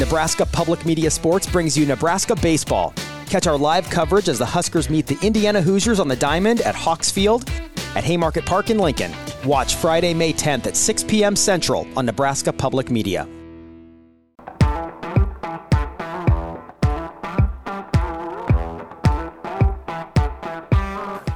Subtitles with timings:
[0.00, 2.94] Nebraska Public Media Sports brings you Nebraska Baseball.
[3.26, 6.74] Catch our live coverage as the Huskers meet the Indiana Hoosiers on the Diamond at
[6.74, 7.46] Hawks Field
[7.94, 9.12] at Haymarket Park in Lincoln.
[9.44, 11.36] Watch Friday, May 10th at 6 p.m.
[11.36, 13.28] Central on Nebraska Public Media.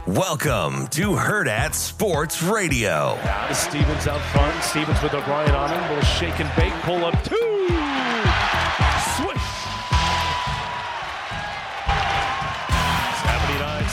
[0.07, 3.17] Welcome to Hurrdat Sports Radio.
[3.25, 4.65] Now to Stevens out front.
[4.65, 5.83] Stevens with O'Brien on him.
[5.91, 6.73] Little shake and bake.
[6.83, 7.73] Pull up two.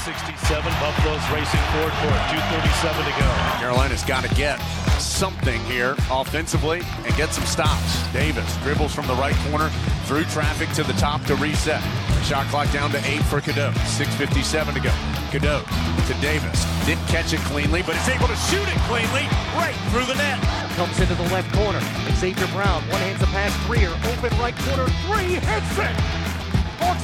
[0.01, 0.63] 79-67.
[0.79, 2.21] Buffalo's racing forward for it.
[2.33, 3.59] 2.37 to go.
[3.59, 4.59] Carolina's got to get
[4.99, 8.11] something here offensively and get some stops.
[8.11, 9.69] Davis dribbles from the right corner
[10.05, 11.81] through traffic to the top to reset.
[12.23, 13.71] Shot clock down to eight for Cadeau.
[13.71, 14.93] 6.57 to go.
[15.29, 15.61] Cadeau
[16.07, 16.65] to Davis.
[16.85, 19.25] Didn't catch it cleanly, but is able to shoot it cleanly
[19.55, 20.41] right through the net.
[20.75, 21.81] Comes into the left corner.
[22.15, 26.20] Xavier Brown, one hands a pass, Greer, open right corner, three, hits it!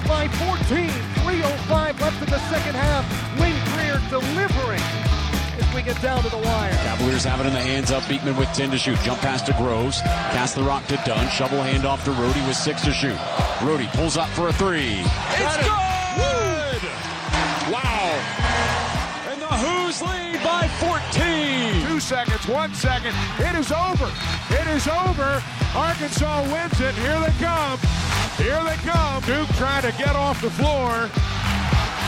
[0.08, 3.04] By 14, 3.05 left in the second half.
[3.40, 4.80] Lynn Greer delivering
[5.60, 6.72] as we get down to the wire.
[6.72, 8.98] Cavaliers have it in the hands of Beekman with 10 to shoot.
[9.00, 10.00] Jump pass to Groves.
[10.32, 11.28] Cast the rock to Dunn.
[11.30, 13.18] Shovel hand off to Rody with 6 to shoot.
[13.62, 15.04] Rody pulls up for a three.
[15.04, 16.82] It's good!
[17.68, 18.08] Wow!
[19.28, 21.86] And the Hoos lead by 14.
[21.86, 23.14] Two seconds, one second.
[23.40, 24.10] It is over.
[24.52, 25.44] It is over.
[25.76, 26.96] Arkansas wins it.
[26.96, 27.77] Here they come.
[28.38, 29.24] Here they come.
[29.24, 31.10] Duke trying to get off the floor.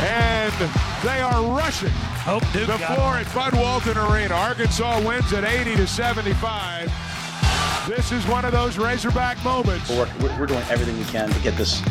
[0.02, 0.54] And
[1.04, 1.90] they are rushing
[2.24, 4.34] Hope Duke the floor at Bud Walton Arena.
[4.34, 6.92] Arkansas wins at 80 to 75.
[7.88, 9.90] This is one of those Razorback moments.
[9.90, 10.08] We're,
[10.40, 11.82] we're doing everything we can to get this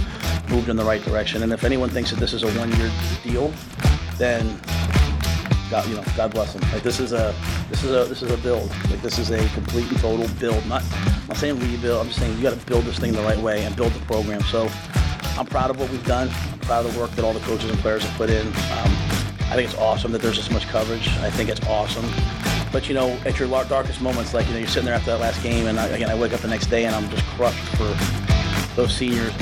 [0.49, 1.43] moved in the right direction.
[1.43, 2.91] And if anyone thinks that this is a one-year
[3.25, 3.53] deal,
[4.17, 4.59] then
[5.71, 6.63] God, you know, God bless them.
[6.73, 7.35] Like this is a,
[7.71, 8.69] this is a, this is a build.
[8.91, 10.65] Like this is a complete and total build.
[10.67, 12.01] Not, I'm not saying rebuild.
[12.01, 14.05] I'm just saying you got to build this thing the right way and build the
[14.07, 14.41] program.
[14.43, 14.69] So,
[15.39, 16.29] I'm proud of what we've done.
[16.53, 18.45] I'm proud of the work that all the coaches and players have put in.
[18.47, 18.93] Um,
[19.51, 21.09] I think it's awesome that there's this much coverage.
[21.19, 22.05] I think it's awesome.
[22.73, 25.21] But you know, at your darkest moments, like you know, you're sitting there after that
[25.21, 27.57] last game, and I, again, I wake up the next day and I'm just crushed
[27.77, 29.33] for those seniors.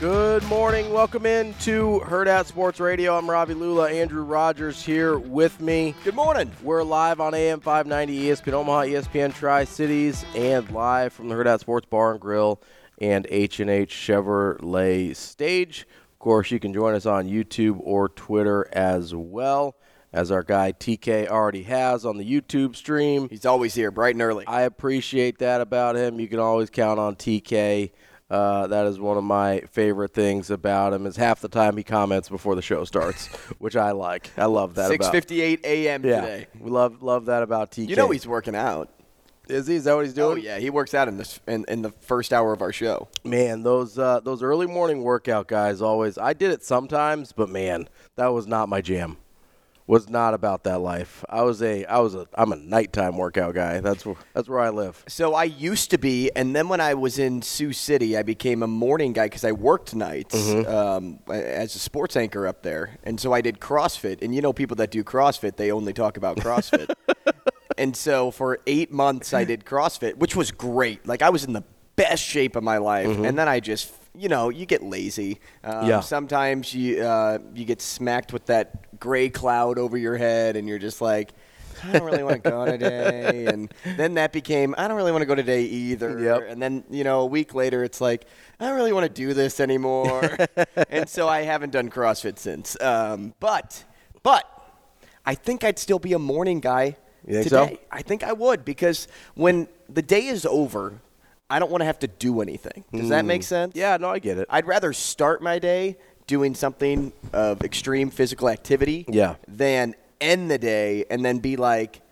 [0.00, 0.92] Good morning.
[0.92, 3.18] Welcome in to Hurrdat Sports Radio.
[3.18, 3.90] I'm Ravi Lulla.
[3.90, 5.92] Andrew Rogers here with me.
[6.04, 6.52] Good morning.
[6.62, 11.58] We're live on AM 590 ESPN Omaha, ESPN Tri Cities, and live from the Hurrdat
[11.58, 12.62] Sports Bar and Grill
[13.00, 15.84] and H&H Chevrolet stage.
[16.12, 19.74] Of course, you can join us on YouTube or Twitter as well,
[20.12, 23.28] as our guy TK already has on the YouTube stream.
[23.28, 24.46] He's always here, bright and early.
[24.46, 26.20] I appreciate that about him.
[26.20, 27.90] You can always count on TK.
[28.30, 31.06] Uh, that is one of my favorite things about him.
[31.06, 33.26] Is half the time he comments before the show starts,
[33.58, 34.30] which I like.
[34.36, 34.88] I love that.
[34.88, 36.04] Six about- fifty eight a.m.
[36.04, 36.46] Yeah, today.
[36.60, 37.88] we love love that about TK.
[37.88, 38.90] You know he's working out.
[39.48, 39.76] is he?
[39.76, 40.32] Is that what he's doing?
[40.38, 43.08] Oh yeah, he works out in this in, in the first hour of our show.
[43.24, 46.18] Man, those uh, those early morning workout guys always.
[46.18, 49.16] I did it sometimes, but man, that was not my jam.
[49.88, 51.24] Was not about that life.
[51.30, 53.80] I was a I was a I'm a nighttime workout guy.
[53.80, 55.02] That's where that's where I live.
[55.08, 58.62] So I used to be, and then when I was in Sioux City, I became
[58.62, 60.70] a morning guy because I worked nights Mm-hmm.
[60.70, 64.22] um, as a sports anchor up there, and so I did CrossFit.
[64.22, 66.92] And you know, people that do CrossFit, they only talk about CrossFit.
[67.78, 71.06] and so for eight months, I did CrossFit, which was great.
[71.08, 71.62] Like I was in the
[71.98, 75.40] best shape of my life, and then I just, you know, you get lazy.
[75.64, 75.88] Um, Mm-hmm.
[75.88, 76.00] Yeah.
[76.00, 80.78] Sometimes you uh, you get smacked with that gray cloud over your head, and you're
[80.78, 81.30] just like.
[81.80, 85.22] I don't really want to go today, and then that became I don't really want
[85.22, 86.18] to go today either.
[86.18, 86.46] Yep.
[86.48, 88.26] And then you know a week later, it's like
[88.58, 90.36] I don't really want to do this anymore,
[90.90, 92.76] and so I haven't done CrossFit since.
[92.80, 93.84] Um, but
[94.24, 94.44] but
[95.24, 97.66] I think I'd still be a morning guy You think so?
[97.66, 97.80] today.
[97.92, 101.00] I think I would because when the day is over,
[101.50, 102.84] I don't want to have to do anything.
[102.92, 103.72] Does that make sense?
[103.74, 103.76] Mm.
[103.78, 104.46] Yeah, no, I get it.
[104.50, 109.36] I'd rather start my day doing something of extreme physical activity Yeah.
[109.46, 112.02] than end the day and then be like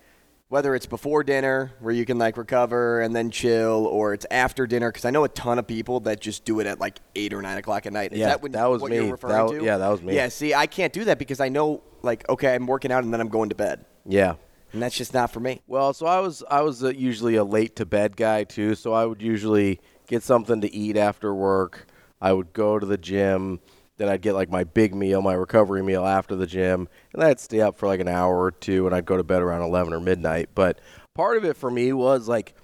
[0.49, 4.65] whether it's before dinner where you can like recover and then chill or it's after
[4.65, 7.35] dinner because i know a ton of people that just do it at like 8
[7.35, 8.99] or 9 o'clock at night is Yeah, that, when, that was what me.
[8.99, 10.15] you're referring That- to yeah, that was me.
[10.15, 13.13] yeah see i can't do that because i know like okay i'm working out and
[13.13, 14.35] then i'm going to bed Yeah.
[14.73, 17.45] And that's just not for me Well, so I was I was uh usually a
[17.45, 18.75] late to bed guy too.
[18.75, 21.87] So I would usually get something to eat after work.
[22.21, 23.61] I would go to the gym.
[23.99, 27.41] Then I'd get like my big meal, my recovery meal after the gym, and I'd
[27.41, 29.95] stay up for like an hour or two, and I'd go to bed around eleven
[29.95, 30.51] or midnight.
[30.55, 30.81] But
[31.15, 32.55] part of it for me was like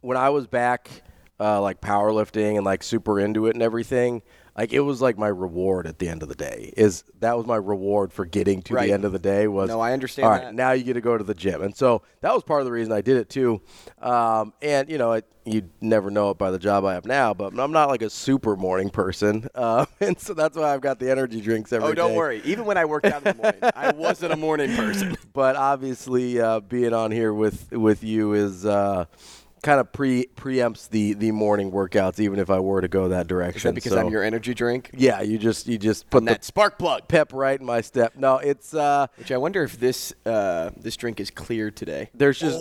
[0.00, 0.90] when I was back,
[1.38, 4.22] uh, like powerlifting and like super into it and everything.
[4.56, 6.72] Like it was like my reward at the end of the day.
[6.76, 8.86] Is that was my reward for getting to Right.
[8.86, 10.54] the end of the day was No, I understand All right, that.
[10.54, 12.72] now you get to go to the gym, and so that was part of the
[12.72, 13.60] reason I did it too.
[14.00, 17.34] Um, and you know, it, you never know it by the job I have now,
[17.34, 21.00] but I'm not like a super morning person, uh, and so that's why I've got
[21.00, 22.16] the energy drinks every Oh, don't day.
[22.16, 22.40] worry.
[22.44, 25.16] Even when I worked out in the morning, I wasn't a morning person.
[25.32, 28.64] But obviously, uh, being on here with with you is.
[28.64, 29.06] Uh,
[29.64, 33.26] Kind of pre preempts the the morning workouts, even if I were to go that
[33.26, 33.70] direction.
[33.70, 34.90] that because So- I'm your energy drink?
[34.94, 37.08] Yeah, you just you just put I'm the that spark plug.
[37.08, 38.14] pep right in my step.
[38.14, 42.10] No, it's uh Which I wonder if this uh, this drink is clear today.
[42.14, 42.58] there's just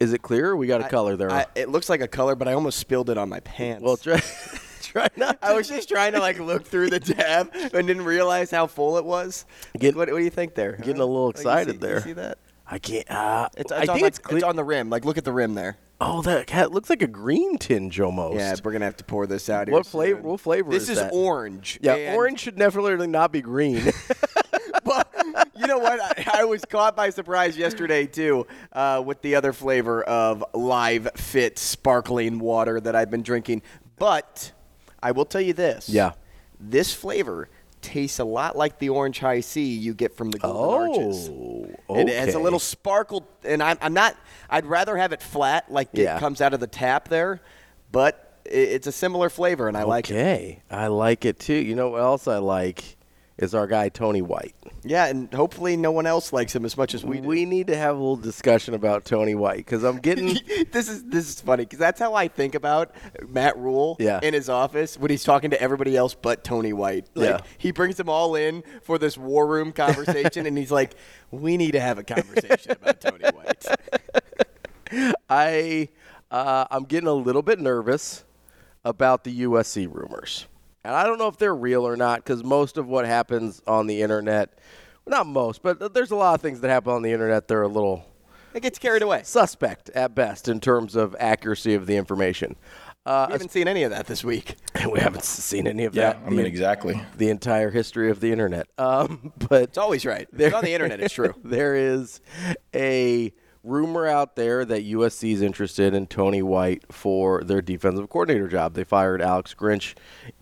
[0.00, 0.56] is it clear?
[0.56, 1.30] We got a color there.
[1.30, 1.34] Oh.
[1.34, 3.82] I, it looks like a color, but I almost spilled it on my pants.
[3.84, 4.18] well, try
[4.80, 5.38] try not.
[5.42, 8.96] I was just trying to like look through the tab and didn't realize how full
[8.96, 9.44] it was.
[9.78, 10.72] Get- what, what do you think there?
[10.78, 11.94] getting a little Like, you excited see- there.
[11.96, 12.38] You see that?
[12.70, 13.10] I can't.
[13.10, 14.44] Uh, It's, I it's on think my- it's clear.
[14.46, 14.88] on the rim.
[14.88, 15.76] Like, look at the rim there.
[16.00, 18.36] Oh, that cat looks like a green tinge almost.
[18.36, 19.66] Yeah, we're gonna have to pour this out.
[19.66, 20.20] here What flavor?
[20.20, 21.12] What flavor is This is is that?
[21.12, 21.78] orange.
[21.82, 23.92] Yeah, orange should definitely not be green.
[24.84, 25.08] But
[25.56, 26.00] you know what?
[26.00, 31.10] I, I was caught by surprise yesterday too uh, with the other flavor of Live
[31.16, 33.62] Fit sparkling water that I've been drinking.
[33.98, 34.52] But
[35.02, 35.88] I will tell you this.
[35.88, 36.12] Yeah.
[36.58, 37.50] This flavor
[37.82, 41.28] tastes a lot like the orange Hi-C you get from the Golden Arches.
[41.88, 44.16] Oh, It has a little sparkle, and I'm, I'm not.
[44.50, 46.16] I'd rather have it flat, like Yeah.
[46.16, 47.40] it comes out of the tap there,
[47.92, 50.14] but it's a similar flavor, and I like it.
[50.14, 51.54] Okay, I like it too.
[51.54, 52.96] You know what else I like
[53.38, 54.54] is our guy Tony White.
[54.84, 57.28] Yeah, and hopefully no one else likes him as much as we do.
[57.28, 60.38] We need to have a little discussion about Tony White because I'm getting.
[60.72, 62.94] this is this is funny because that's how I think about
[63.28, 64.20] Matt Rhule Yeah.
[64.22, 67.08] in his office when he's talking to everybody else but Tony White.
[67.14, 67.40] Like Yeah.
[67.58, 70.94] he brings them all in for this war room conversation, and he's like,
[71.30, 73.66] "We need to have a conversation about Tony White."
[75.28, 75.88] I
[76.30, 78.24] uh, I'm getting a little bit nervous
[78.84, 80.46] about the USC rumors,
[80.88, 83.86] and I don't know if they're real or not because most of what happens on
[83.86, 84.58] the internet,
[85.04, 87.54] well, not most, but there's a lot of things that happen on the internet that
[87.54, 88.04] are a little
[88.54, 89.20] It gets carried away.
[89.24, 92.56] suspect at best in terms of accuracy of the information.
[93.06, 94.56] Uh, We haven't seen any of that this week.
[94.92, 96.22] we haven't seen any of Yeah, that.
[96.26, 97.00] I mean, the, exactly.
[97.16, 98.66] the entire history of the internet.
[98.76, 100.26] Um, but It's always right.
[100.36, 101.00] It's on the internet.
[101.00, 101.34] It's true.
[101.44, 102.20] there is
[102.74, 103.32] a
[103.68, 108.74] rumor out there that USC is interested in Tony White for their defensive coordinator job.
[108.74, 109.94] They fired Alex Grinch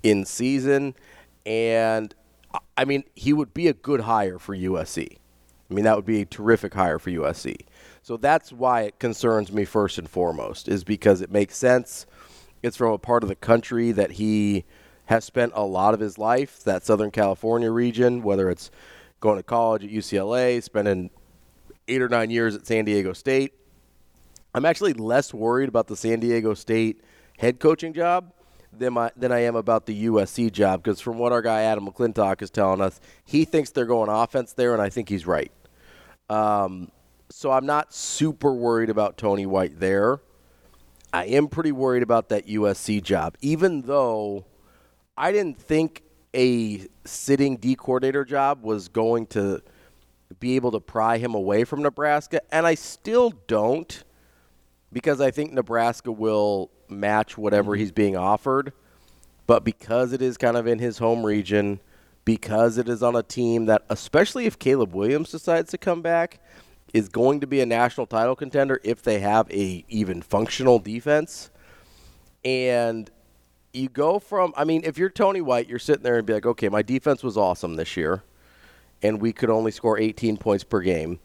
[0.03, 0.95] in season,
[1.45, 2.15] and
[2.77, 5.19] I mean, he would be a good hire for USC.
[5.71, 7.57] I mean, that would be a terrific hire for USC.
[8.03, 12.07] So that's why it concerns me first and foremost, is because it makes sense.
[12.63, 14.65] It's from a part of the country that he
[15.07, 18.71] has spent a lot of his life, that Southern California region, whether it's
[19.21, 21.11] going to college at UCLA, spending
[21.89, 23.55] eight or nine years at San Diego State.
[24.55, 27.03] I'm actually less worried about the San Diego State
[27.39, 28.33] head coaching job
[28.73, 31.87] than, my, than I am about the USC job because from what our guy Adam
[31.87, 35.53] McClintock is telling us, he thinks they're going offense there, and I think he's right.
[36.29, 36.91] Um,
[37.29, 40.21] so I'm not super worried about Tony White there.
[41.13, 44.45] I am pretty worried about that USC job, even though
[45.17, 46.03] I didn't think
[46.35, 49.63] a sitting D coordinator job was going to
[50.41, 54.05] be able to pry him away from Nebraska, and I still don't
[54.93, 57.81] because I think Nebraska will match whatever mm-hmm.
[57.81, 58.73] he's being offered.
[59.47, 61.81] But because it is kind of in his home region,
[62.25, 66.41] because it is on a team that, especially if Caleb Williams decides to come back,
[66.93, 71.51] is going to be a national title contender if they have a even functional defense.
[72.45, 73.11] And
[73.73, 76.47] you go from, I mean, if you're Tony White, you're sitting there and be like,
[76.47, 78.25] okay, my defense was awesome this year,
[79.03, 81.19] and we could only score 18 points per game,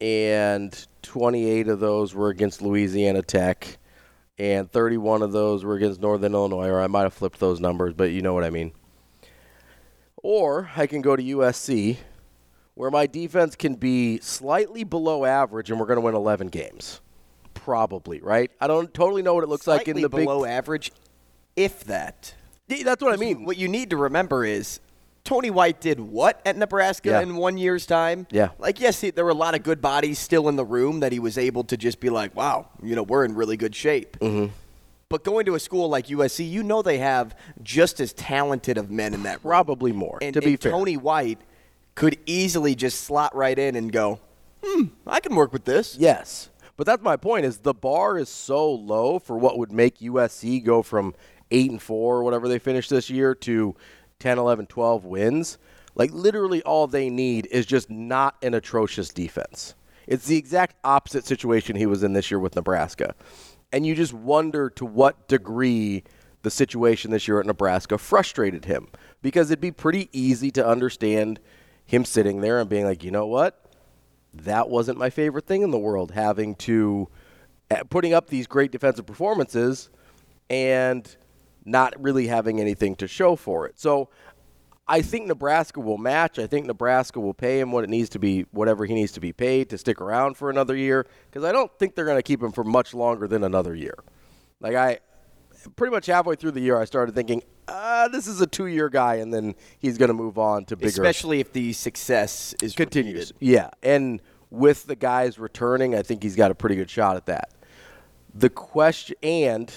[0.00, 3.78] and 28 of those were against Louisiana Tech,
[4.38, 7.94] and 31 of those were against Northern Illinois, or I might have flipped those numbers,
[7.94, 8.72] but you know what I mean.
[10.22, 11.96] Or I can go to USC,
[12.74, 17.00] where my defense can be slightly below average, and we're going to win 11 games.
[17.54, 18.52] Probably, right?
[18.60, 20.92] I don't totally know what it looks like in Slightly the big below average,
[21.56, 22.34] if that.
[22.68, 23.44] That's what I mean.
[23.44, 24.78] What you need to remember is
[25.28, 27.20] Tony White did what at Nebraska Yeah.
[27.20, 28.26] in one year's time?
[28.30, 28.48] Yeah.
[28.58, 31.12] Like, yes, he, there were a lot of good bodies still in the room that
[31.12, 34.18] he was able to just be like, wow, you know, we're in really good shape.
[34.20, 34.50] Mm-hmm.
[35.10, 38.90] But going to a school like USC, you know they have just as talented of
[38.90, 39.50] men in that room.
[39.50, 40.72] Probably more, And, to be fair.
[40.72, 41.40] Tony White
[41.94, 44.20] could easily just slot right in and go,
[44.64, 45.94] hmm, I can work with this.
[45.98, 46.48] Yes.
[46.78, 50.64] But that's my point is the bar is so low for what would make USC
[50.64, 51.14] go from
[51.50, 53.74] 8 and 4 or whatever they finished this year to
[54.20, 55.58] 10, 11, 12 wins.
[55.94, 59.74] Like literally all they need is just not an atrocious defense.
[60.06, 63.14] It's the exact opposite situation he was in this year with Nebraska.
[63.72, 66.04] And you just wonder to what degree
[66.42, 68.88] the situation this year at Nebraska frustrated him
[69.22, 71.40] because it'd be pretty easy to understand
[71.84, 73.64] him sitting there and being like, you know what?
[74.32, 77.08] That wasn't my favorite thing in the world, having to
[77.70, 79.90] uh, putting up these great defensive performances
[80.48, 81.16] and
[81.68, 83.78] not really having anything to show for it.
[83.78, 84.08] So
[84.86, 86.38] I think Nebraska will match.
[86.38, 89.20] I think Nebraska will pay him what it needs to be, whatever he needs to
[89.20, 91.06] be paid to stick around for another year.
[91.30, 93.98] Because I don't think they're going to keep him for much longer than another year.
[94.60, 94.98] Like I,
[95.76, 99.16] pretty much halfway through the year, I started thinking, uh, this is a two-year guy,
[99.16, 100.88] and then he's going to move on to bigger.
[100.88, 103.32] Especially if the success is continues.
[103.34, 103.52] repeated.
[103.52, 107.26] Yeah, and with the guys returning, I think he's got a pretty good shot at
[107.26, 107.50] that.
[108.34, 109.70] The question, and,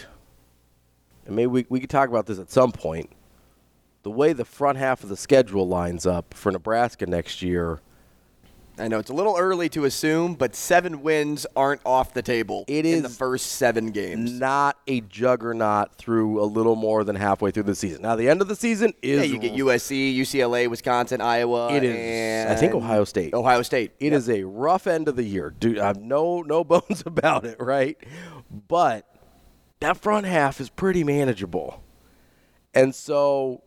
[1.26, 3.10] and maybe we, we could talk about this at some point.
[4.04, 7.80] The way the front half of the schedule lines up for Nebraska next year,
[8.80, 12.66] I know it's a little early to assume, but seven wins aren't off the table.
[12.68, 14.40] It in the first seven games.
[14.40, 18.02] not a juggernaut through a little more than halfway through the season.
[18.02, 21.72] Now, the end of the season is Yeah, you get USC, UCLA, Wisconsin, Iowa.
[21.76, 21.96] It is.
[21.96, 23.36] And I think Ohio State.
[23.36, 23.92] Ohio State.
[24.00, 25.54] It is a rough end of the year.
[25.60, 27.98] Dude, I have no no bones about it, right?
[28.68, 29.06] But
[29.82, 31.84] that front half is pretty manageable.
[32.74, 33.64] And so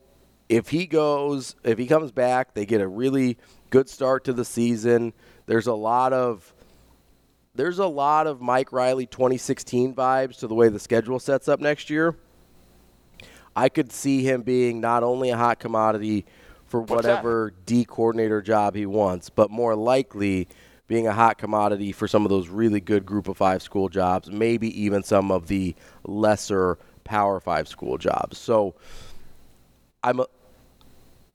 [0.49, 3.37] if he goes, if he comes back, they get a really
[3.71, 5.13] good start to the season.
[5.47, 6.55] There's a lot of
[7.57, 11.61] there's a lot of Mike Riley 2016 vibes to the way the schedule sets up
[11.61, 12.17] next year.
[13.55, 16.27] I could see him being not only a hot commodity
[16.67, 20.49] for whatever D coordinator job he wants, but more likely
[20.87, 24.31] being a hot commodity for some of those really good group of five school jobs,
[24.31, 25.75] maybe even some of the
[26.05, 28.39] lesser power five school jobs.
[28.39, 28.75] So
[30.03, 30.27] I'm a,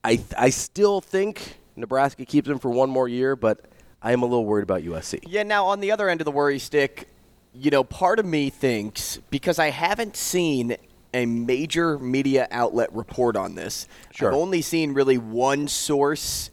[0.04, 3.66] I I still think Nebraska keeps him for one more year, but
[4.02, 5.20] I am a little worried about USC.
[5.28, 7.10] Yeah, now on the other end of the worry stick,
[7.54, 10.78] you know, part of me thinks because I haven't seen
[11.14, 13.88] a major media outlet report on this.
[14.12, 14.30] Sure.
[14.30, 16.52] I've only seen really one source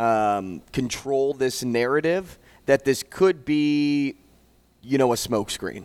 [0.00, 4.16] um, control this narrative that this could be,
[4.82, 5.84] you know, a smokescreen.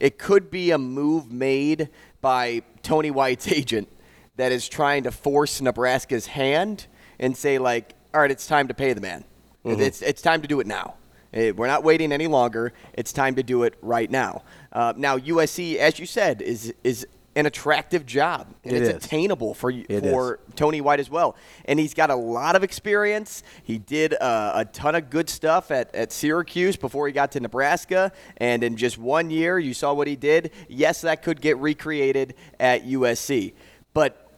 [0.00, 1.90] It could be a move made
[2.20, 3.88] by Tony White's agent
[4.36, 6.86] that is trying to force Nebraska's hand
[7.18, 9.24] and say like, all right, it's time to pay the man.
[9.64, 10.94] It's it's time to do it now.
[11.34, 12.72] Eh, We're not waiting any longer.
[12.94, 14.42] It's time to do it right now.
[14.72, 17.06] Uh, now USC, as you said, is is
[17.38, 19.04] an attractive job and It it's is.
[19.04, 21.36] attainable for It for Tony White as well.
[21.66, 23.44] And he's got a lot of experience.
[23.62, 27.40] He did uh, a ton of good stuff at, at Syracuse before he got to
[27.40, 28.10] Nebraska.
[28.38, 30.50] And in just one year, you saw what he did.
[30.68, 33.52] Yes, that could get recreated at USC.
[33.94, 34.28] But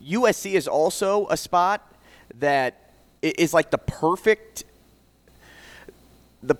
[0.00, 1.92] USC is also a spot
[2.36, 4.62] that is like the perfect
[6.44, 6.54] the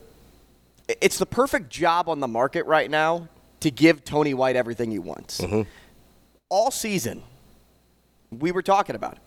[0.88, 3.28] it's the perfect job on the market right now
[3.60, 5.40] to give Tony White everything he wants.
[5.40, 5.62] Mm-hmm.
[6.48, 7.22] All season,
[8.30, 9.18] we were talking about it.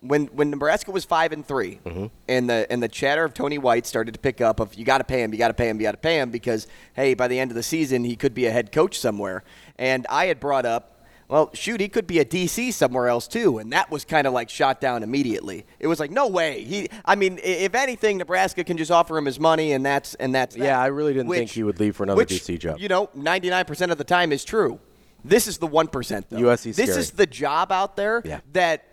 [0.00, 2.06] When when Nebraska was five and 3 mm-hmm.
[2.28, 4.98] and the and the chatter of Tony White started to pick up of you got
[4.98, 7.14] to pay him, you got to pay him, you got to pay him because hey,
[7.14, 9.42] by the end of the season he could be a head coach somewhere.
[9.76, 10.97] And I had brought up
[11.28, 14.32] well, shoot, he could be a DC somewhere else too, and that was kind of
[14.32, 15.66] like shot down immediately.
[15.78, 16.64] It was like, no way.
[16.64, 20.34] He, I mean, if anything, Nebraska can just offer him his money, and that's and
[20.34, 20.54] that's.
[20.56, 20.64] that.
[20.64, 22.78] Yeah, I really didn't think he would leave for another which, DC job.
[22.80, 24.80] You know, ninety nine percent of the time is true.
[25.24, 26.30] This is the one percent.
[26.30, 27.00] USC 's This scary.
[27.00, 28.40] is the job out there Yeah.
[28.52, 28.84] that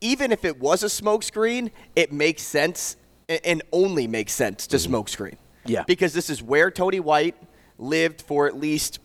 [0.00, 2.96] even if it was a smokescreen, it makes sense
[3.28, 5.32] and only makes sense to smokescreen.
[5.32, 5.70] Mm-hmm.
[5.72, 5.84] Yeah.
[5.86, 7.36] because this is where Tony White
[7.78, 8.98] lived for at least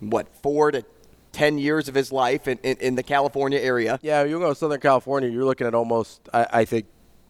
[0.00, 0.84] what four to
[1.32, 3.98] ten years of his life in, in, in the California area.
[4.02, 6.86] Yeah, you go to Southern California, you're looking at almost, I, I think,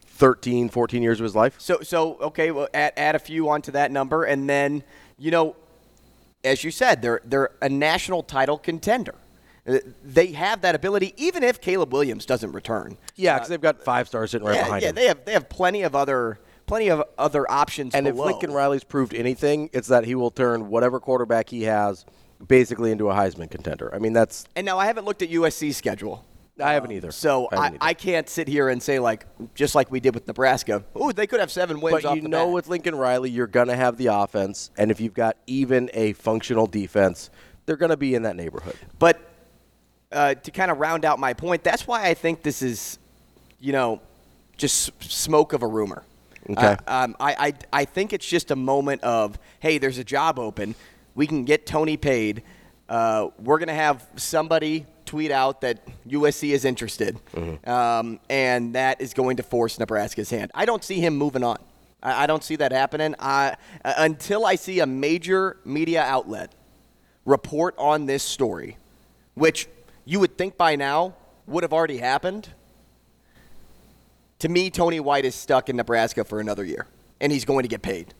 [0.07, 1.55] 13, 14 years of his life.
[1.59, 4.83] So so okay, well add add a few onto that number, and then
[5.19, 5.57] you know,
[6.45, 9.15] as you said, they're they're a national title contender.
[9.67, 12.99] Uh, They have that ability, even if Caleb Williams doesn't return.
[13.15, 14.95] Yeah, because they've got five stars sitting right yeah, behind yeah, him.
[14.97, 17.95] they have they have plenty of other plenty of other options.
[17.95, 18.17] and if.
[18.17, 22.05] Lincoln Riley's proved anything, it's that he will turn whatever quarterback he has
[22.47, 23.95] basically into a Heisman contender.
[23.95, 26.25] I mean, that's and now I haven't looked at USC's schedule.
[26.63, 27.11] I haven't either.
[27.13, 27.85] So I I, haven't either.
[27.85, 30.85] I can't sit here and say like just like we did with Nebraska.
[31.01, 32.03] Ooh, they could have seven wins.
[32.03, 32.55] But you know, bat.
[32.55, 36.13] with Lincoln Riley, you're going to have the offense, and if you've got even a
[36.15, 37.31] functional defense,
[37.67, 38.77] they're going to be in that neighborhood.
[38.99, 39.21] But
[40.11, 42.99] uh, to kind of round out my point, that's why I think this is,
[43.61, 44.01] you know,
[44.57, 46.05] just smoke of a rumor.
[46.51, 46.61] Okay.
[46.67, 50.39] Uh, um, I, I, I think it's just a moment of, hey, there's a job
[50.39, 50.75] open.
[51.15, 52.43] We can get Tony paid.
[52.89, 57.19] Uh, we're going to have somebody tweet out that USC is interested.
[57.67, 60.51] Um, and that is going to force Nebraska's hand.
[60.55, 61.59] I don't see him moving on.
[62.03, 63.15] I, I don't see that happening.
[63.19, 66.53] I, uh, until I see a major media outlet
[67.25, 68.77] report on this story,
[69.35, 69.69] which
[70.05, 71.15] you would think by now
[71.47, 72.49] would have already happened.
[74.41, 76.87] To me, Tony White is stuck in Nebraska for another year,
[77.21, 78.13] and he's going to get paid.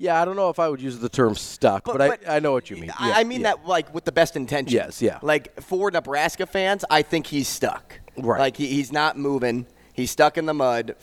[0.00, 2.40] Yeah, I don't know if I would use the term stuck, but, But- I, I
[2.40, 2.90] know what you mean.
[2.98, 3.52] I- Yeah, I mean yeah.
[3.54, 4.72] that like with the best intentions.
[4.72, 5.18] Yes, yeah.
[5.20, 8.00] Like for Nebraska fans, I think he's stuck.
[8.16, 8.38] Right.
[8.40, 9.66] Like he, he's not moving.
[9.92, 10.96] He's stuck in the mud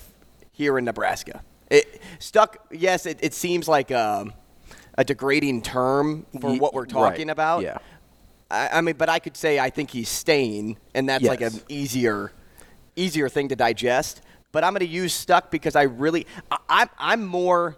[0.51, 1.43] here in Nebraska.
[1.69, 2.57] It, stuck.
[2.71, 4.25] Yes, it, it seems like a,
[4.97, 7.61] a degrading term for what we're right, talking about.
[7.61, 7.77] yeah.
[8.49, 11.53] I, I mean, but I could say I think he's staying, and that's like an
[11.69, 12.31] easier,
[12.95, 14.21] easier thing to digest.
[14.51, 17.77] But I'm going to use stuck because I really, I, I'm, I'm more,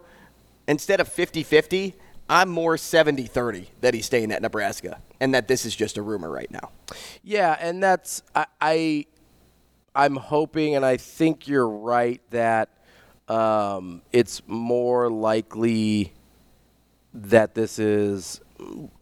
[0.69, 1.93] instead of 50-50,
[2.29, 6.29] I'm more 70-30 that he's staying at Nebraska, and that this is just a rumor
[6.29, 6.71] right now.
[7.23, 9.05] Yeah, and that's I, I
[9.95, 12.69] I'm hoping, and I think you're right that
[13.27, 16.13] um, it's more likely
[17.13, 18.39] that this is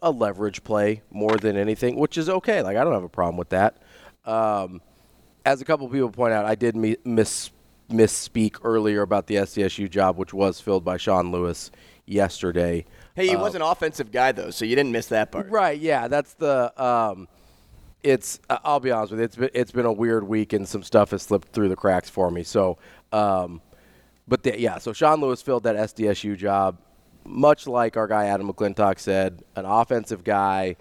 [0.00, 2.62] a leverage play more than anything, which is okay.
[2.62, 3.76] Like I don't have a problem with that.
[4.24, 4.80] Um,
[5.44, 7.50] as a couple people point out, I did mi- miss
[7.90, 11.70] misspeak earlier about the SDSU job, which was filled by Sean Lewis
[12.06, 12.84] yesterday.
[13.14, 15.50] Hey, he Uh, was an offensive guy though, so you didn't miss that part.
[15.50, 15.78] Right.
[15.78, 16.08] Yeah.
[16.08, 16.72] That's the.
[16.82, 17.28] Um,
[18.02, 18.38] it's.
[18.48, 19.24] I- I'll be honest with you.
[19.24, 19.50] It's been.
[19.54, 22.42] It's been a weird week, and some stuff has slipped through the cracks for me.
[22.44, 22.78] So,
[23.12, 23.60] um,
[24.28, 24.78] but the, yeah.
[24.78, 26.78] So Sean Lewis filled that SDSU job,
[27.24, 30.76] much like our guy Adam McClintock said, an offensive guy.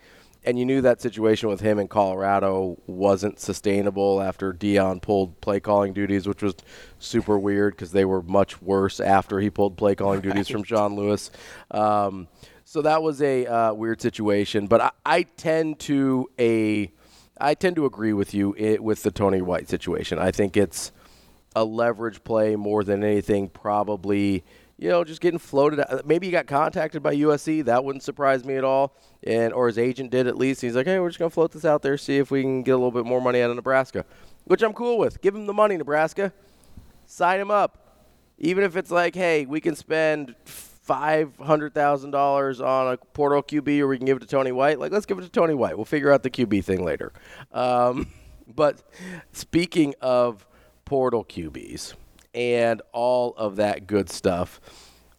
[0.48, 5.60] And you knew that situation with him in Colorado wasn't sustainable after Deion pulled play
[5.60, 6.56] calling duties, which was
[7.00, 10.96] super weird because they were much worse after he pulled play calling duties from Sean
[10.96, 11.32] Lewis.
[11.70, 12.30] Um,
[12.64, 14.68] so that was a uh, weird situation.
[14.68, 16.94] But I, I tend to a
[17.42, 20.18] I tend to agree with you i with the Tony White situation.
[20.18, 20.94] I think it's
[21.58, 23.50] a leverage play more than anything.
[23.50, 24.46] Probably,
[24.78, 25.84] you know, just getting floated.
[26.06, 27.66] Maybe he got contacted by USC.
[27.66, 28.96] That wouldn't surprise me at all.
[29.24, 30.62] And or his agent did at least.
[30.62, 32.72] He's like, hey, we're just gonna float this out there, see if we can get
[32.72, 34.06] a little bit more money out of Nebraska,
[34.46, 35.22] which I'm cool with.
[35.22, 36.32] Give him the money, Nebraska.
[37.06, 37.84] Sign him up.
[38.38, 43.42] Even if it's like, hey, we can spend five hundred thousand dollars on a portal
[43.42, 44.80] QB, or we can give it to Tony White.
[44.80, 45.76] Like, let's give it to Tony White.
[45.76, 47.14] We'll figure out the QB thing later.
[47.52, 48.08] Um,
[48.48, 48.84] but
[49.32, 50.46] speaking of
[50.86, 51.96] portal QBs
[52.34, 54.60] and all of that good stuff,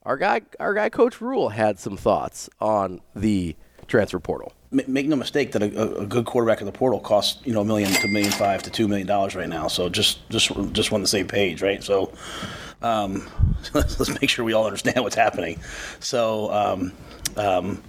[0.05, 4.53] our guy, our guy, Coach Rhule had some thoughts on the transfer portal.
[4.71, 7.53] Ma- Make no mistake that a, a- a good quarterback in the portal costs you
[7.53, 9.69] know a million to a million five to two million dollars right now.
[9.69, 11.83] So just just just on the same page, right?
[11.83, 12.13] So
[12.83, 13.29] um,
[13.75, 15.59] let's, let's make sure we all understand what's happening.
[16.01, 16.93] So um,
[17.37, 17.83] um,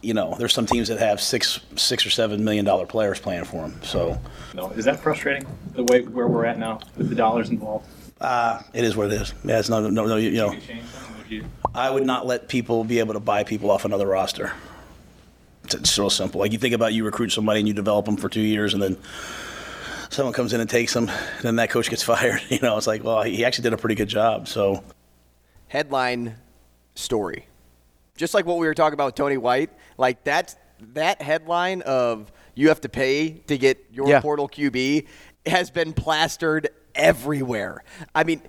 [0.00, 3.44] you know, there's some teams that have six six or seven million dollar players playing
[3.44, 3.80] for them.
[3.82, 4.18] So
[4.54, 5.46] No, is that frustrating?
[5.74, 7.86] The way where we're at now with the dollars involved.
[8.20, 9.34] Uh, it is what it is.
[9.44, 10.50] Yeah, it's not no no you know.
[10.50, 11.44] Could change something, would you?
[11.74, 14.52] I would not let people be able to buy people off another roster.
[15.64, 16.40] It's, it's real simple.
[16.40, 18.82] Like you think about you recruit somebody and you develop them for two years, and
[18.82, 18.96] then
[20.10, 22.40] someone comes in and takes them, and then that coach gets fired.
[22.48, 24.48] You know, it's like, well, he actually did a pretty good job.
[24.48, 24.82] So
[25.68, 26.36] headline
[26.94, 27.46] story.
[28.16, 30.56] Just like what we were talking about with Tony White, like that
[30.94, 34.20] that headline of you have to pay to get your Yeah.
[34.20, 35.06] portal QB
[35.46, 36.68] has been plastered
[36.98, 37.82] everywhere.
[38.14, 38.42] I mean,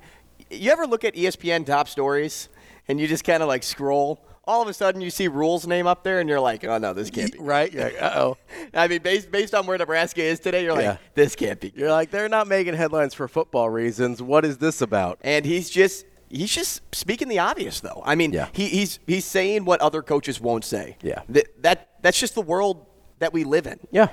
[0.49, 2.49] you ever look at ESPN top stories
[2.87, 4.25] and you just kind of like scroll?
[4.45, 6.91] All of a sudden, you see Rhules name up there, and you're like, "Oh no,
[6.91, 8.35] this can't be right." You're like, uh-oh.
[8.73, 10.97] I mean, based based on where Nebraska is today, you're like, Yeah.
[11.13, 14.23] "This can't be." You're like, they're not making headlines for football reasons.
[14.23, 15.19] What is this about?
[15.21, 18.01] And he's just he's just speaking the obvious though.
[18.03, 18.47] I mean, Yeah.
[18.53, 20.97] he, he's he's saying what other coaches won't say.
[21.03, 21.21] Yeah.
[21.29, 22.87] That, that that's just the world
[23.19, 23.79] that we live in.
[23.91, 24.07] Yeah.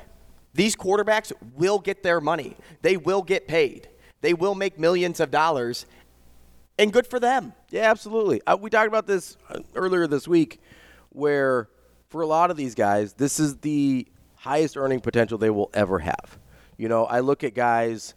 [0.53, 2.59] These quarterbacks will get their money.
[2.83, 3.89] They will get paid.
[4.21, 5.87] They will make millions of dollars.
[6.79, 7.53] And good for them.
[7.71, 8.43] Yeah, absolutely.
[8.47, 10.61] Uh, we talked about this uh, earlier this week,
[11.11, 11.69] where
[12.09, 15.99] for a lot of these guys, this is the highest earning potential they will ever
[16.01, 16.39] have.
[16.77, 18.15] You know, I look at guys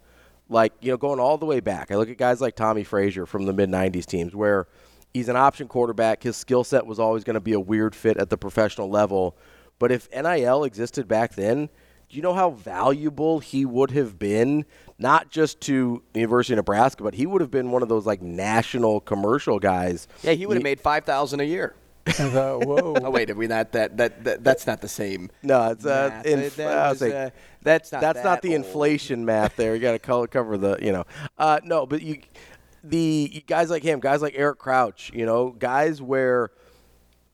[0.50, 1.92] like, you know, going all the way back.
[1.92, 4.68] I look at guys like Tommie Frazier from the mid 90s teams, where
[5.14, 6.24] he's an option quarterback.
[6.24, 9.38] His skill set was always going to be a weird fit at the professional level.
[9.80, 11.70] But if NIL existed back then,
[12.10, 14.66] do you know how valuable he would have been,
[14.98, 18.06] not just to the University of Nebraska, but he would have been one of those
[18.06, 20.08] like national commercial guys.
[20.24, 21.76] Yeah, he would have made five thousand a year.
[22.18, 22.96] whoa!
[23.04, 25.30] Oh wait, are we not that, that that that's not the same?
[25.44, 26.26] No, it's uh, math.
[26.26, 27.30] inf- That was, was uh,
[27.62, 28.66] that's not that's not that the old.
[28.66, 29.56] inflation math.
[29.58, 31.04] There, you got to color cover the you know.
[31.38, 32.22] Uh, no, but you,
[32.84, 36.50] the guys like him, guys like Eric Crouch, you know, guys where,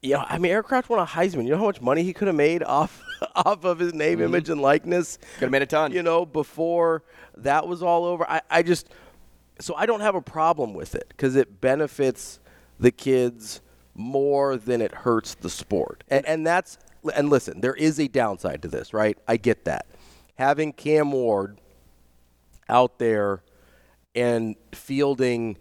[0.01, 1.45] you know, I mean, Eric Crouch won a Heisman.
[1.45, 3.01] You know how much money he could have made off
[3.35, 4.25] off of his name, mm-hmm.
[4.25, 5.17] image, and likeness.
[5.35, 5.91] Could have made a ton.
[5.91, 7.03] You know, before
[7.38, 8.29] that was all over.
[8.29, 8.89] I, I just,
[9.59, 12.39] so I don't have a problem with it because it benefits
[12.79, 13.61] the kids
[13.93, 16.03] more than it hurts the sport.
[16.09, 16.77] And, and that's,
[17.15, 19.17] and listen, there is a downside to this, right?
[19.27, 19.85] I get that.
[20.35, 21.59] having Cam Ward
[22.67, 23.43] out there
[24.13, 25.57] and fielding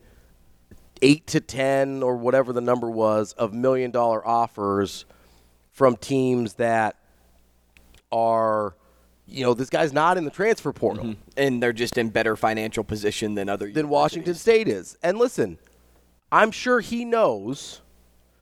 [1.02, 5.04] eight to ten or whatever the number was of million dollar offers
[5.72, 6.96] from teams that
[8.14, 8.76] are
[9.26, 11.20] you know this guy's not in the transfer portal Mm-hmm.
[11.36, 14.96] and they're just in better financial position than other than Washington State is.
[15.02, 15.58] And listen,
[16.30, 17.80] I'm sure he knows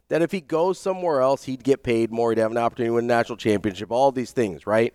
[0.08, 2.30] that if he goes somewhere else, he'd get paid more.
[2.32, 3.90] He'd have an opportunity to win a national championship.
[3.90, 4.92] All these things, right?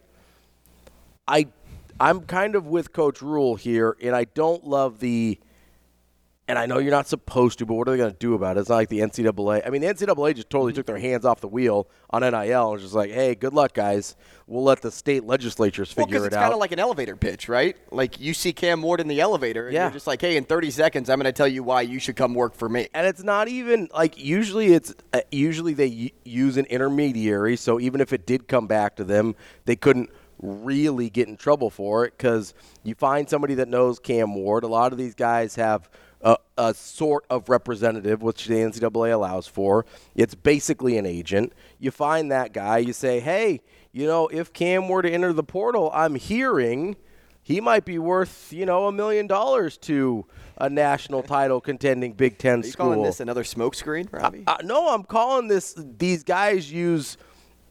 [1.28, 1.48] I,
[2.00, 5.40] I'm kind of with Coach Rhule here, and I don't love the.
[6.50, 8.56] And I know you're not supposed to, but what are they going to do about
[8.56, 8.62] it?
[8.62, 9.68] It's not like the NCAA.
[9.68, 12.72] I mean, the NCAA just totally took their hands off the wheel on NIL and
[12.72, 14.16] was just like, "Hey, good luck, guys.
[14.48, 16.38] We'll let the state legislatures figure because it out.
[16.38, 17.76] it's kind of like an elevator pitch, right?
[17.92, 19.84] Like you see Cam Ward in the elevator, and Yeah.
[19.88, 22.16] you're just like, "Hey, in 30 seconds, I'm going to tell you why you should
[22.16, 26.12] come work for me." and it's not even like usually it's uh, usually they y-
[26.24, 30.10] use an intermediary so even if it did come back to them they couldn't
[30.42, 34.68] really get in trouble for it because you find somebody that knows cam ward a
[34.68, 35.90] lot of these guys have
[36.22, 41.92] a, a sort of representative which the ncaa allows for it's basically an agent you
[41.92, 45.92] find that guy you say hey you know if cam were to enter the portal
[45.94, 46.96] i'm hearing
[47.48, 50.26] he might be worth, you know, a million dollars to
[50.58, 52.88] a national title contending Big Ten Are you school.
[52.88, 54.44] calling this another smokescreen, Ravi?
[54.46, 55.74] Uh, no, I'm calling this.
[55.78, 57.16] These guys use,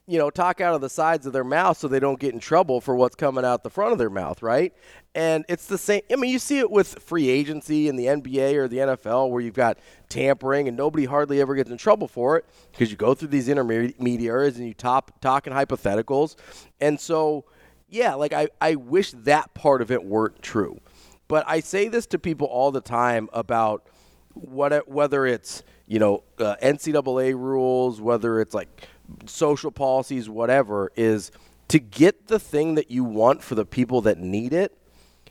[0.09, 2.39] you know, talk out of the sides of their mouth so they don't get in
[2.39, 4.73] trouble for what's coming out the front of their mouth, right?
[5.15, 6.03] And it's the same.
[6.13, 9.41] I mean, you see it with free agency in the NBA or the NFL where
[9.41, 13.15] you've got tampering and nobody hardly ever gets in trouble for it because you go
[13.15, 16.37] through these intermediaries and you top talk in hypotheticals,
[16.81, 17.45] and so
[17.89, 20.81] yeah, like I, I wish that part of it weren't true.
[21.29, 23.89] But I say this to people all the time about
[24.35, 28.89] what whether it's you know uh, NCAA rules, whether it's like
[29.27, 31.31] social policies, whatever, is
[31.69, 34.77] to get the thing that you want for the people that need it.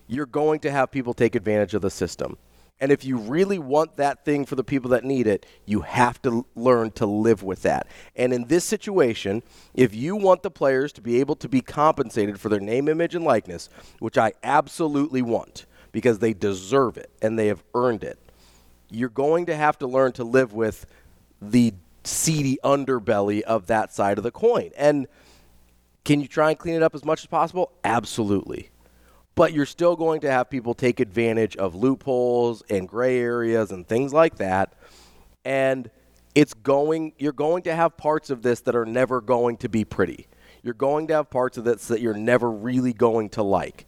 [0.08, 2.38] You're going to have people take advantage of the system.
[2.80, 6.22] And if you really want that thing for the people that need it, you have
[6.24, 7.88] to learn to live with that.
[8.18, 12.40] And in this situation, if you want the players to be able to be compensated
[12.40, 17.40] for their name, image, and likeness, which I absolutely want because they deserve it and
[17.40, 18.20] they have earned it,
[18.90, 20.86] you're going to have to learn to live with
[21.42, 21.74] the
[22.06, 24.72] seedy underbelly of that side of the coin.
[24.78, 25.08] And
[26.04, 27.72] can you try and clean it up as much as possible?
[27.84, 28.70] Absolutely.
[29.34, 33.86] But you're still going to have people take advantage of loopholes and gray areas and
[33.88, 34.74] things like that.
[35.44, 35.90] And
[36.36, 39.84] it's going you're going to have parts of this that are never going to be
[39.84, 40.28] pretty.
[40.64, 43.86] You're going to have parts of this that you're never really going to like.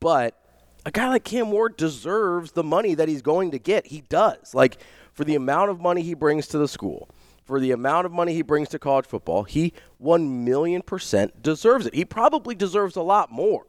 [0.00, 0.40] But
[0.84, 3.86] a guy like Cam Ward deserves the money that he's going to get.
[3.86, 4.54] He does.
[4.54, 4.78] Like
[5.12, 7.08] for the amount of money he brings to the school,
[7.46, 11.86] for the amount of money he brings to college football, he 1 million percent deserves
[11.86, 11.94] it.
[11.94, 13.64] He probably deserves a lot more.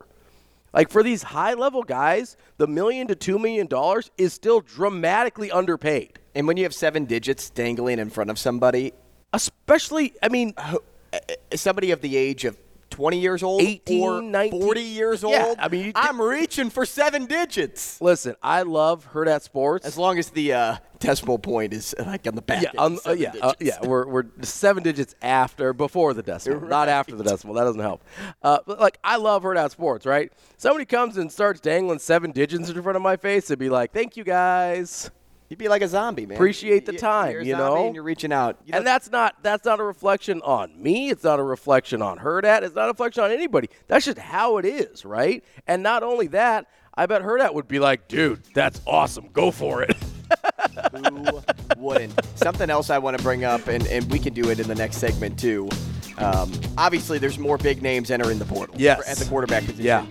[0.74, 5.50] Like for these high level guys, the million to two million dollars is still dramatically
[5.52, 6.20] underpaid.
[6.36, 8.94] And when you have seven digits dangling in front of somebody,
[9.34, 10.78] especially, I mean, eh,
[11.14, 12.58] eh, somebody of the age of
[12.98, 16.72] 20 years old 18, or 19 40 years old, Yeah, I mean, you I'm reaching
[16.72, 18.02] for seven digits.
[18.02, 19.86] Listen, I love Hurrdat Sports.
[19.86, 22.64] As long as the uh, decimal point is uh, like on the back.
[22.64, 23.86] Yeah, end, um, yeah, uh, yeah.
[23.86, 27.54] We're we're seven digits after, before the decimal, not after the decimal.
[27.54, 28.04] That doesn't help.
[28.42, 30.34] Uh, but like, I love Hurrdat Sports, right?
[30.58, 33.94] Somebody comes and starts dangling seven digits in front of my face, and be like,
[33.94, 35.12] "Thank you, guys."
[35.50, 36.36] You'd be like a zombie, man.
[36.36, 37.86] Appreciate the time, you're a you know.
[37.86, 38.58] and you're reaching out.
[38.66, 41.10] You and that's not that's not a reflection on me.
[41.10, 42.64] It's not a reflection on Hurrdat.
[42.64, 43.70] It's not a reflection on anybody.
[43.88, 45.44] That's just how it is, right?
[45.66, 49.30] And not only that, I bet Hurrdat would be like, "Dude, that's awesome.
[49.32, 49.96] Go for it."
[50.98, 51.40] Who
[51.78, 52.20] wouldn't?
[52.36, 54.76] Something else I want to bring up, and, and we can do it in the
[54.76, 55.70] next segment too.
[56.18, 59.08] Um, obviously, there's more big names entering the portal Yes.
[59.08, 59.86] at the quarterback position.
[59.86, 60.06] Yeah.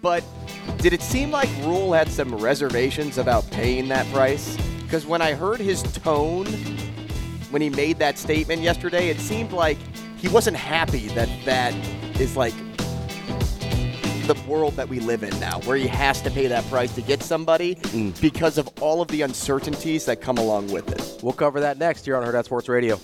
[0.00, 0.24] But
[0.78, 4.56] did it seem like Rhule had some reservations about paying that price?
[4.88, 6.46] Because when I heard his tone
[7.50, 9.76] when he made that statement yesterday, it seemed like
[10.16, 11.74] he wasn't happy that that
[12.18, 12.54] is like
[14.26, 17.02] the world that we live in now, where he has to pay that price to
[17.02, 18.18] get somebody mm.
[18.22, 21.22] because of all of the uncertainties that come along with it.
[21.22, 22.98] We'll cover that next here on Hurrdat Sports Radio.